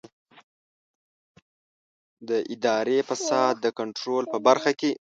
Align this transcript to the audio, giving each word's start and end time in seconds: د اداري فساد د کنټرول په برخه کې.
د 2.29 2.31
اداري 2.53 2.99
فساد 3.09 3.53
د 3.65 3.67
کنټرول 3.79 4.23
په 4.31 4.37
برخه 4.47 4.71
کې. 4.79 4.91